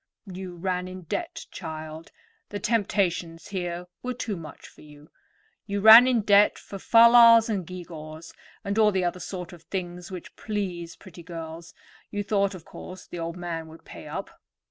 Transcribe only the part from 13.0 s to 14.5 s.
the old man would pay up.